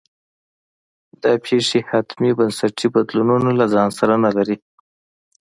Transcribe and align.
دا 1.21 1.31
پېښې 1.45 1.79
حتمي 1.89 2.31
بنسټي 2.39 2.87
بدلونونه 2.95 3.49
له 3.59 3.65
ځان 3.73 3.89
سره 3.99 4.13
نه 4.23 4.29
لري. 4.37 4.57